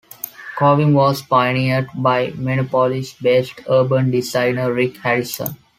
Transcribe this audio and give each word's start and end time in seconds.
Coving 0.57 0.93
was 0.95 1.21
pioneered 1.21 1.87
by 1.93 2.33
Minneapolis-based 2.35 3.59
urban 3.69 4.09
designer 4.09 4.73
Rick 4.73 4.97
Harrison. 4.97 5.55